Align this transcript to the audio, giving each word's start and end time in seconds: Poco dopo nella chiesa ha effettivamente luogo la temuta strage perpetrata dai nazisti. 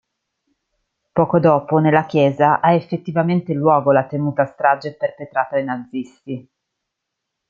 Poco 1.13 1.37
dopo 1.39 1.77
nella 1.77 2.07
chiesa 2.07 2.59
ha 2.59 2.71
effettivamente 2.73 3.53
luogo 3.53 3.91
la 3.91 4.07
temuta 4.07 4.47
strage 4.47 4.95
perpetrata 4.95 5.57
dai 5.57 5.63
nazisti. 5.65 6.51